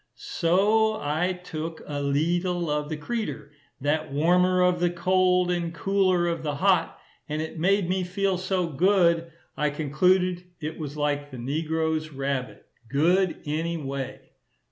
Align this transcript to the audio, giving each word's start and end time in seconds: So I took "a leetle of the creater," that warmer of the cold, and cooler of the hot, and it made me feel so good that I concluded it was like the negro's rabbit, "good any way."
So 0.15 0.93
I 0.99 1.31
took 1.43 1.83
"a 1.85 2.01
leetle 2.01 2.71
of 2.71 2.89
the 2.89 2.97
creater," 2.97 3.49
that 3.79 4.11
warmer 4.11 4.59
of 4.63 4.79
the 4.79 4.89
cold, 4.89 5.51
and 5.51 5.71
cooler 5.71 6.25
of 6.25 6.41
the 6.41 6.55
hot, 6.55 6.99
and 7.29 7.39
it 7.39 7.59
made 7.59 7.87
me 7.87 8.03
feel 8.03 8.39
so 8.39 8.65
good 8.65 9.17
that 9.17 9.31
I 9.55 9.69
concluded 9.69 10.43
it 10.59 10.79
was 10.79 10.97
like 10.97 11.29
the 11.29 11.37
negro's 11.37 12.11
rabbit, 12.11 12.65
"good 12.89 13.43
any 13.45 13.77
way." 13.77 14.21